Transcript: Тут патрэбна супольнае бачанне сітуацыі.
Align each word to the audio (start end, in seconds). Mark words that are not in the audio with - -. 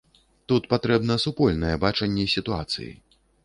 Тут 0.51 0.63
патрэбна 0.71 1.19
супольнае 1.25 1.75
бачанне 1.87 2.29
сітуацыі. 2.37 2.93